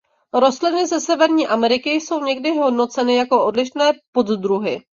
Rostliny 0.33 0.87
ze 0.87 0.99
Severní 1.01 1.47
Ameriky 1.47 1.89
jsou 1.91 2.23
někdy 2.23 2.51
hodnoceny 2.57 3.15
jako 3.15 3.45
odlišné 3.45 3.93
poddruhy. 4.11 4.81